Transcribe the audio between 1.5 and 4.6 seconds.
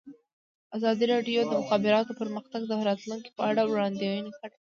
مخابراتو پرمختګ د راتلونکې په اړه وړاندوینې کړې.